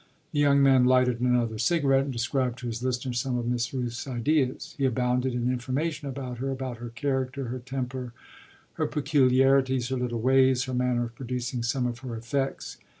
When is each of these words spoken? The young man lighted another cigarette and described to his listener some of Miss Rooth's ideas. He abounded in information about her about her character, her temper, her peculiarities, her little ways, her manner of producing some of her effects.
The 0.31 0.39
young 0.39 0.63
man 0.63 0.85
lighted 0.85 1.21
another 1.21 1.59
cigarette 1.59 2.05
and 2.05 2.11
described 2.11 2.57
to 2.57 2.65
his 2.65 2.81
listener 2.81 3.13
some 3.13 3.37
of 3.37 3.45
Miss 3.45 3.71
Rooth's 3.71 4.07
ideas. 4.07 4.73
He 4.75 4.83
abounded 4.85 5.35
in 5.35 5.51
information 5.53 6.07
about 6.07 6.39
her 6.39 6.49
about 6.49 6.77
her 6.77 6.89
character, 6.89 7.49
her 7.49 7.59
temper, 7.59 8.11
her 8.81 8.87
peculiarities, 8.87 9.89
her 9.89 9.97
little 9.97 10.19
ways, 10.19 10.63
her 10.63 10.73
manner 10.73 11.03
of 11.05 11.13
producing 11.13 11.61
some 11.61 11.85
of 11.85 11.99
her 11.99 12.15
effects. 12.15 12.77